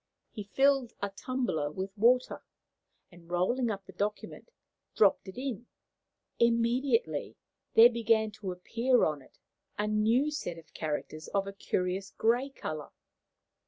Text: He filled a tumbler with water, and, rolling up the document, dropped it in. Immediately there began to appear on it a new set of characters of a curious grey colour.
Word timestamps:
He 0.31 0.41
filled 0.45 0.93
a 0.99 1.11
tumbler 1.11 1.69
with 1.71 1.95
water, 1.95 2.41
and, 3.11 3.29
rolling 3.29 3.69
up 3.69 3.85
the 3.85 3.91
document, 3.91 4.49
dropped 4.95 5.27
it 5.27 5.37
in. 5.39 5.67
Immediately 6.39 7.37
there 7.75 7.91
began 7.91 8.31
to 8.31 8.51
appear 8.51 9.03
on 9.05 9.21
it 9.21 9.37
a 9.77 9.85
new 9.85 10.31
set 10.31 10.57
of 10.57 10.73
characters 10.73 11.27
of 11.27 11.45
a 11.45 11.53
curious 11.53 12.09
grey 12.09 12.49
colour. 12.49 12.89